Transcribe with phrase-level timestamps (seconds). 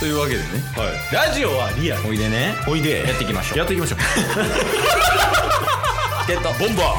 [0.00, 0.44] というわけでね
[0.78, 0.92] はい。
[1.28, 2.08] ラジオはリアル。
[2.08, 3.06] おいでねおいで。
[3.06, 3.98] やっていきましょうやっていきましょう。
[6.26, 6.94] ゲットボンバ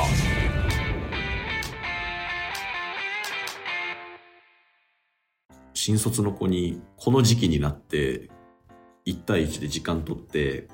[5.73, 8.29] 新卒の子にこの時期になって
[9.07, 10.67] 1対1で時間取って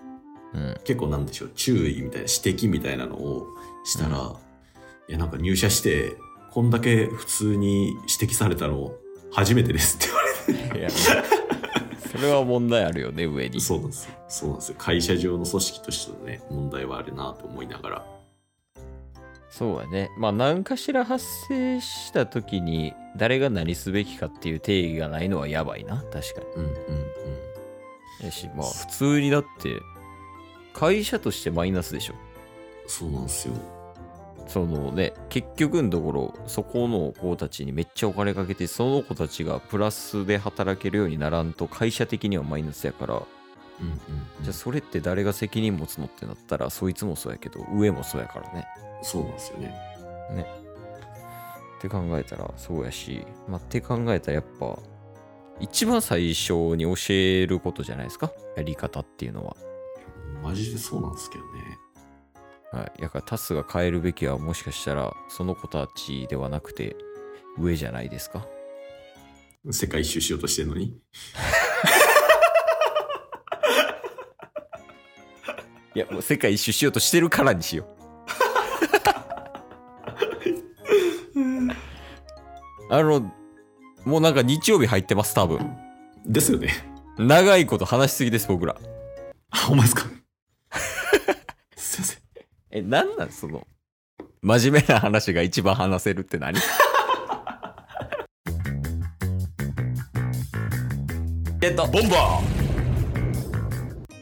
[0.54, 3.48] うん結構なんでしょう注意みたいな指摘みたいなのを
[3.86, 4.36] したら、
[5.08, 6.18] いやなんか入社して
[6.52, 8.92] こんだけ普通に指摘されたの
[9.32, 10.08] 初めてですって
[10.52, 10.90] 言われいや
[12.12, 13.52] それは問題あるよね上に。
[13.52, 14.14] てそうなんですよ。
[14.28, 14.76] そうなんですよ。
[14.78, 18.06] 会社上の組織としてのね問題はあるなと思いながら。
[19.50, 20.10] そうやね。
[20.18, 26.04] まあ何かしら発生した時に誰が何すべきかっていう定義がないのはやばいな。
[26.12, 26.76] 確かうんうんうん。
[28.20, 29.80] にやしまあ普通にだって
[30.74, 32.14] 会社としてマイナスでしょ。
[32.88, 33.54] そうなんですよ
[34.48, 43.24] そのね結局のところそこの子たちにめっちゃお金かけてその子たちがプラスで働けるようにならんと会社的にはマイナスやから。
[43.80, 43.98] うんうん
[44.42, 48.66] じゃあそれって誰が責任持つのってなったらそいつもそうやけど上もそうやからね。
[49.04, 49.76] そうなんですよね。
[51.78, 54.80] って考えたらそうやし、まあ、って考えたらやっぱ
[55.60, 58.32] 一番最初に教えることじゃないですか？
[58.56, 59.56] やり方っていうのは。
[60.42, 61.78] マジでそうなんですけどね
[62.78, 63.02] はい。
[63.02, 66.96] だからタスが変えるべきはもしかしたらその子たちではなくて
[67.58, 68.46] 上じゃないですか？
[69.72, 70.96] 世界一周しようとしてるのに？
[75.96, 77.98] いや、もう世界一周しようとしてるからにしよう。
[82.90, 83.34] あの、
[84.06, 85.76] もうなんか日曜日入ってます、多分。
[86.26, 86.70] ですよね
[87.18, 88.78] 長いこと話しすぎです、僕ら。
[89.50, 90.06] あほんまですか？
[92.78, 93.66] え、なんなんその、
[94.42, 96.60] 真面目な話が一番話せるって何？
[101.60, 102.40] ゲットボンバ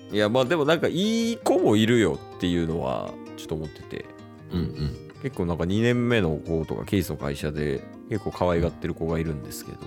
[0.10, 4.06] いや、まあでもなんかいい子もいるよっていうのはちょっと思ってて、
[4.52, 4.96] うんうん。
[5.22, 9.80] 結構なんか2年目の子とかケースの会社で結構可愛がってる子がいるんですけど、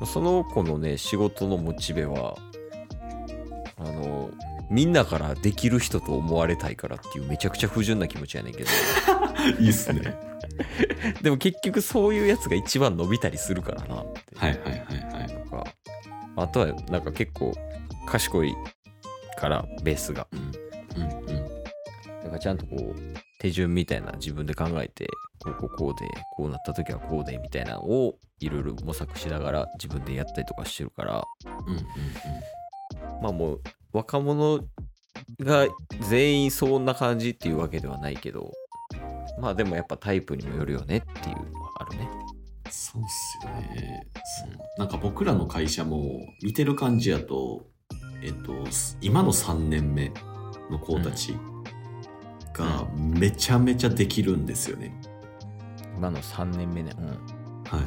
[0.00, 0.06] うん。
[0.06, 2.36] その子のね、仕事のモチベは、
[3.76, 4.30] あの、
[4.70, 8.70] みんなからできる人と思われたいからっていうめちゃくちゃ不純な気持ちやねんけど、
[9.60, 10.16] いいっすね。
[11.22, 13.94] でも結局そういうやつが一番伸びたりするからな。
[13.96, 14.06] はい
[14.36, 15.32] はいはいはい。
[15.32, 15.64] なんか、
[16.36, 17.52] あとはなんか結構
[18.06, 18.54] 賢い
[19.38, 20.26] から、ベースが。
[20.32, 21.02] うん。
[21.02, 21.28] うん
[22.22, 22.94] だからちゃんとこう、
[23.40, 25.06] 手順みたいな自分で考えて、
[25.42, 31.24] こうこうこうで、こうなった時はこうでみたいなのをいろいろ模索しながら自分でやったりとかしてるから、
[31.66, 31.82] うんうん。
[33.22, 33.60] まあもう
[33.92, 34.60] 若者
[35.40, 35.66] が
[36.08, 38.52] 全員そんな感じっていうわけではないけど、
[39.40, 42.08] まあでもやっぱタイプにもよるよねっていうのはあるね。
[42.70, 44.06] そうっすよね
[44.76, 47.66] なんか僕らの会社も見てる感じやと
[48.22, 48.52] えっと
[49.00, 50.12] 今の3年目
[50.70, 51.34] の子たち
[52.52, 54.92] がめちゃめちゃできるんですよね、
[55.96, 56.92] 今の3年目ね。
[56.98, 57.06] うん。
[57.06, 57.82] は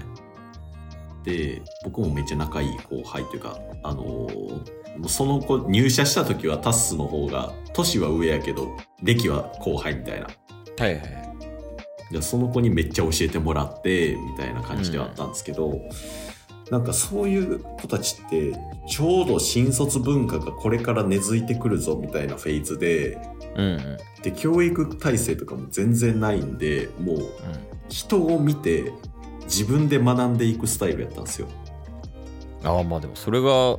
[1.23, 1.25] い。
[1.25, 10.27] で、僕もめっちゃ仲いい後輩というか、あのーその子入社した時はタッスの方が、年は上やけど、歴は後輩みたいな。
[10.27, 11.21] はいはいはい。
[12.11, 15.81] でその子にめっちゃ教えてもらって、みたいな感じではあったんですけど、
[16.69, 18.53] なんかそういう子たちって、
[18.87, 23.17] ちょうど新卒文化がこれから根付いてくるぞみたいなフェーズで、
[23.55, 23.97] うんうん。
[24.23, 27.19] で、教育体制とかも全然ないんで、もう
[27.89, 28.93] 人を見て
[29.43, 31.47] 自分で学んでいくスタイルやったんですよ。
[32.61, 32.67] うん。
[32.67, 33.77] ああまあでもそれが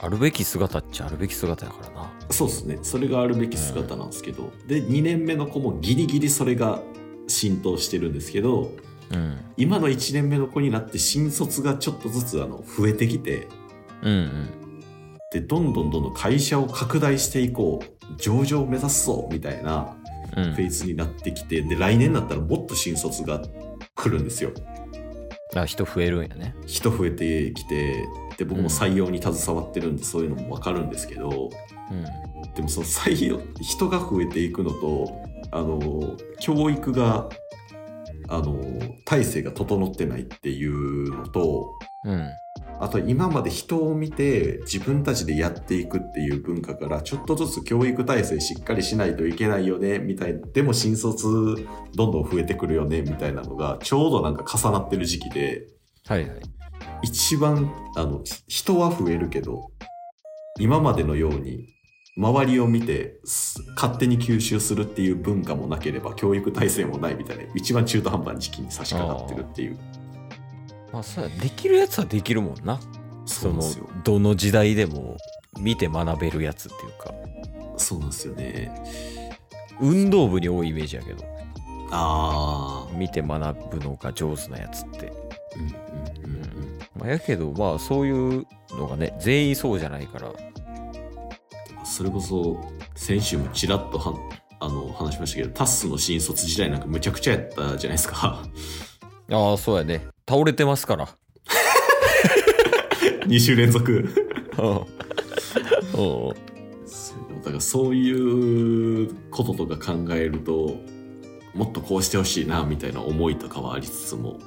[0.00, 2.12] あるべき姿っちゃあるべき姿やからな。
[2.30, 2.78] そうですね。
[2.82, 6.82] それがあるべき姿なんですけど、で、2年目の子もギリギリそれが
[7.26, 8.72] 浸透してるんですけど、
[9.10, 9.38] うん。
[9.56, 13.48] 今の1年目の子になって新卒がちょっとずつあの増えてきて、
[14.02, 14.82] うんうん。
[15.32, 19.96] で、どんどんどんどん会社を拡大していこう、上場を目指すぞ、みたいな
[20.36, 23.42] うんフェーズになってきて、で、来年になったらもっと新卒が
[23.94, 24.52] 来るんですよ。
[25.56, 26.54] あ人増えるんやね。
[26.66, 28.06] 人増えてきて、
[28.38, 31.50] で、僕も採用に携わってるんで、そういうのもわかるんですけど、
[31.90, 32.28] うん。
[32.54, 37.28] でもその採用人が増えていくのとあの教育が
[38.28, 38.60] あの
[39.04, 42.28] 体制が整ってないっていうのとうん。
[42.80, 55.66] あと今まで人を見て自分たちでやっていくっていう文化からちょっとずつ教育体制しっかりしないといけないよねみたいなでも新卒どんどん増えてくるよねみたいなのがちょうどなんか重なってる時期で
[56.06, 56.40] はいはい。
[57.02, 59.70] 一番あの人は増えるけど
[60.58, 61.68] 今までのように
[62.16, 69.78] 周りを見てす勝手に吸収するっていう文化もなければ教育体制もないみたいな一番中途半端な時期に差し掛かってるっていう
[70.92, 72.80] まあそうや、できるやつはできるもんな。
[73.26, 73.62] その。
[74.04, 75.16] どの時代でも
[75.60, 77.12] 見て学べるやつっていうか
[77.76, 78.72] そうなんですよね。
[79.80, 81.24] 運動部に多いイメージやけど
[81.90, 82.96] ああ。
[82.96, 85.12] 見て学ぶのが上手なやつって、
[85.56, 86.07] うんうん
[87.08, 90.32] やけどまあそういうのがね全員そうじゃないから。
[91.84, 92.60] それこそ、
[92.94, 94.14] 先週もちらっとは
[94.60, 98.42] あの話しましたけど、タッスの新卒時代なんかむちゃくちゃやったじゃないですか。
[99.30, 100.06] ああそうやね。
[100.28, 101.08] 倒れてますから。
[103.26, 104.08] 2週連続。
[105.94, 106.48] そう
[107.38, 110.76] だからそういうこととか考えると、
[111.54, 114.38] もっとこうしてほしいな、みたいな思いとかはありつつも、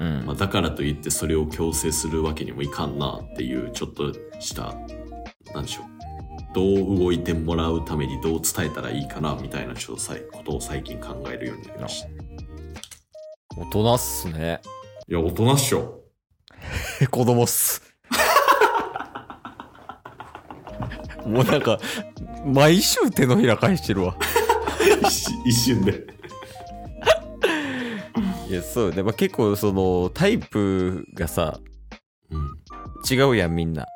[0.00, 0.26] うん。
[0.26, 4.74] まあ、だからといってそれを強制するわけにもいかんなっていうちょっとした
[5.54, 5.84] なんでしょう。
[6.54, 12.08] どう動いてもらうためにどう伝えたらいいかなみたいなちょっとさいことを最近考えるようになりました。
[12.08, 12.12] い
[13.56, 14.60] 大人っすね。
[15.08, 16.00] や大人っしょ。
[17.10, 17.82] 子供っす。
[21.26, 21.78] もうなんか
[22.44, 24.16] 毎週手のひら返してるわ。
[25.08, 26.06] 一 一瞬で
[28.54, 31.58] いやそうね、まあ、結構そのタイプがさ
[32.30, 32.50] うん
[33.10, 33.86] 違うやんみんな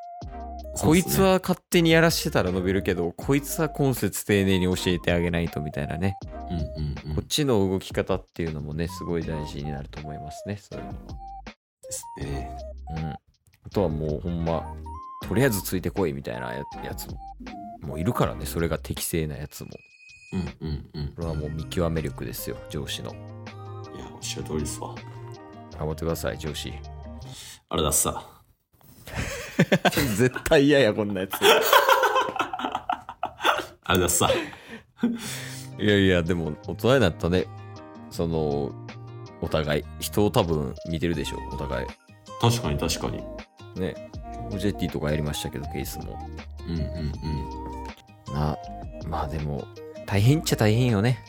[0.81, 6.15] こいつは勝手にやらしてたら伸びるけど、こいつは今節丁寧に教えてあげないとみたいなね、
[6.49, 12.49] うんうんうんこっちの動き方っていうのもね、すごい大事になると思いますね、そういうのですね
[12.87, 12.95] は。
[12.95, 13.09] うん。
[13.09, 13.19] あ
[13.71, 14.73] とはもうほんま、
[15.27, 17.17] とりあえずついてこいみたいなややつも、
[17.81, 19.69] もういるからね、それが適正なやつも。
[20.61, 23.13] うんうんうんこれはもう見極め力ですよ、上司の。
[24.19, 24.95] っしゃる通りですわ
[25.77, 26.73] 頑張ってください、上司。
[27.69, 28.23] あれだっさ
[30.17, 31.31] 絶対嫌や、こんなやつ。
[33.83, 34.29] あれだっさ
[35.79, 37.45] いやいや、でも大人になったね。
[38.11, 38.71] その、
[39.41, 39.83] お互い。
[39.99, 41.87] 人を多分見てるでしょ、お互い。
[42.41, 43.23] 確かに確かに
[43.81, 44.09] ね。
[44.57, 46.19] ジェッティとかやりましたけど、ケースも。
[46.67, 48.57] うんうんうんな、
[49.07, 49.65] まあでも、
[50.05, 51.23] 大変っちゃ大変よね。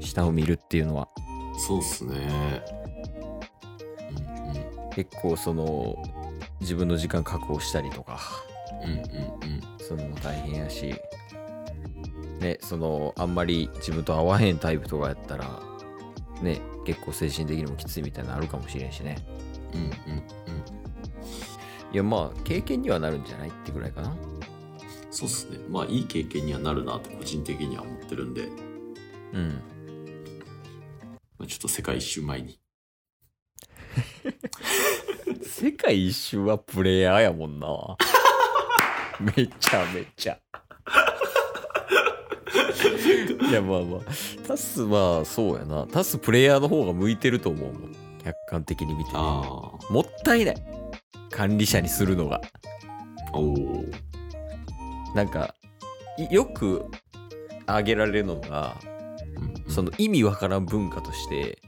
[0.00, 1.08] 下を見るっていうのは。
[1.58, 2.62] そうっすね
[4.10, 5.96] うんうん結構その、
[6.60, 8.20] 自分の時間確保したりとか、
[8.84, 10.94] うんうんうんそのも大変やし、
[12.40, 15.60] ね、その、あんまり自分と合わへんタイプとかやったら、
[16.40, 19.18] ね、結構精神的にもきついみたいなのあるかもしれんしね。
[19.74, 19.92] うんうんうん
[21.92, 24.16] いや、まあ、経験にはなるんじゃないってぐらいかな。
[25.10, 25.58] そうっすね。
[25.68, 28.48] まあ、いい経験にはなるなって個人的には思ってるんで、
[29.34, 29.60] うん。
[31.42, 32.60] まあ、ちょっと世界一周前に。
[35.42, 37.66] 世界一周はプレイヤーやもんな。
[39.36, 40.38] めちゃめちゃ。
[43.50, 44.00] いやまあまあ、
[44.46, 45.84] タスはそうやな。
[45.88, 47.96] タスプレイヤーの方が向いてると思うもん。
[48.22, 49.10] 客観的に見て。
[49.14, 49.42] あ
[49.90, 50.56] もったいない。
[51.28, 52.40] 管理者にするのが。
[53.32, 53.36] あ。
[53.36, 53.84] おお。
[55.16, 55.56] なんか、
[56.16, 56.86] いよく
[57.66, 58.91] 挙げられるのが、うん
[59.72, 61.58] その意味わからん文化として、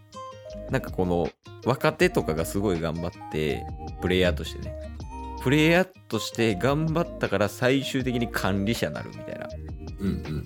[0.71, 1.29] なんかこの
[1.65, 3.65] 若手とかがすごい頑張って、
[4.01, 4.75] プレイヤーとしてね、
[5.43, 9.49] プレイヤーとして頑張ったから最終的に管理者になるみたいな、
[10.01, 10.45] うんうんうん。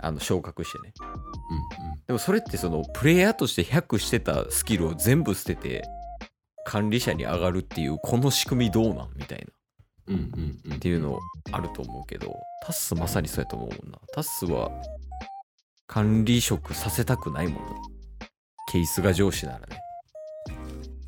[0.00, 0.92] あの昇格してね。
[1.00, 5.84] うんでもそれってそのプレイヤーとして100してたスキルを全部捨てて、
[6.64, 9.46] 管理者に上がるっていうこの仕組みどうなんみたい
[10.08, 10.14] な。
[10.14, 10.16] うん。
[10.16, 10.72] うんうんうん。
[10.74, 11.20] っていうの
[11.52, 12.34] あると思うけど、
[12.64, 13.98] タッスまさにそうやと思うもんな。
[14.12, 14.70] タッスは
[15.92, 17.60] 管理職させたくないもんな。
[18.70, 19.66] ケースが上司ならね。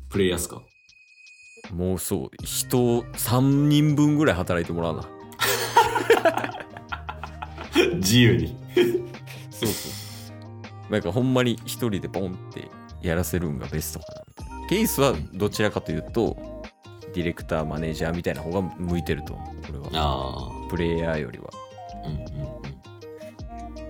[0.09, 0.61] プレイヤーっすか？
[1.71, 5.07] もうそう、人3人分ぐらい働いてもらうな。
[7.95, 8.57] 自由に。
[9.51, 9.89] そうそ
[10.89, 10.91] う。
[10.91, 12.67] なんかほんまに一人でポンって
[13.01, 14.67] やらせるんがベストかなみたいな。
[14.67, 16.35] ケースはどちらかというと、
[17.15, 19.55] ディレクター、マネージャーみたいな方が向いてると思う。
[19.65, 20.51] これは。
[20.65, 21.49] あプレイヤーよりは。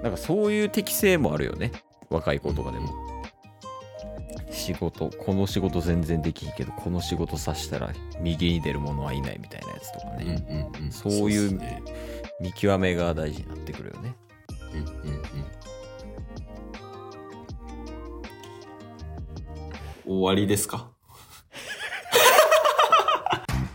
[0.03, 1.71] なんかそういう適性もあるよね。
[2.09, 2.89] 若い子とかでも。
[4.51, 10.71] 仕事、この仕事全然できんけど、この仕事さしたら右に出る者はいないみたいなやつとかうんね。
[10.77, 10.91] うんうん。
[10.91, 11.59] そういう。
[12.41, 14.15] 見極めが大事になってくるよね。
[14.73, 15.23] うんうんうん。
[20.05, 20.92] 終わりですか？